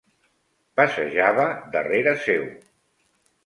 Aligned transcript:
Passejava 0.81 1.47
darrere 1.77 2.17
seu. 2.27 2.51